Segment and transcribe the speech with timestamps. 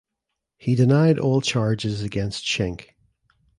[0.57, 2.95] He denied all charges against Schenk.